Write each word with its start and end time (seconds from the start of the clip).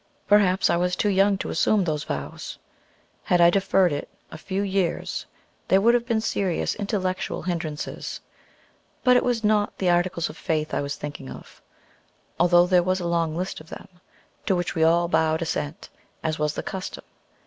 Perhaps 0.27 0.67
I 0.71 0.77
was 0.77 0.95
too 0.95 1.09
young 1.09 1.37
to 1.37 1.51
assume 1.51 1.83
those 1.83 2.05
vows. 2.05 2.57
Had 3.25 3.39
I 3.39 3.51
deferred 3.51 3.91
it 3.93 4.09
a 4.31 4.37
few 4.39 4.63
years 4.63 5.27
there 5.67 5.79
would 5.79 5.93
have 5.93 6.07
been 6.07 6.19
serious 6.21 6.73
intellectual 6.73 7.43
hindrances. 7.43 8.19
But 9.03 9.15
it 9.15 9.23
was 9.23 9.43
not 9.43 9.77
the 9.77 9.91
Articles 9.91 10.27
of 10.27 10.37
Faith 10.37 10.73
I 10.73 10.81
was 10.81 10.95
thinking 10.95 11.29
of, 11.29 11.61
although 12.39 12.65
there 12.65 12.81
was 12.81 12.99
a 12.99 13.05
long 13.05 13.35
list 13.37 13.59
of 13.61 13.69
them, 13.69 13.87
to 14.47 14.55
which 14.55 14.73
we 14.73 14.83
all 14.83 15.07
bowed 15.07 15.43
assent, 15.43 15.89
as 16.23 16.39
was 16.39 16.55
the 16.55 16.63
custom. 16.63 17.03